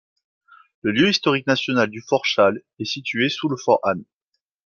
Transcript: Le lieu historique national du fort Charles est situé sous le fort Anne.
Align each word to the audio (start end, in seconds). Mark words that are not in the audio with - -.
Le 0.81 0.93
lieu 0.93 1.09
historique 1.09 1.45
national 1.45 1.87
du 1.87 2.01
fort 2.01 2.25
Charles 2.25 2.61
est 2.79 2.85
situé 2.85 3.29
sous 3.29 3.49
le 3.49 3.55
fort 3.55 3.77
Anne. 3.83 4.03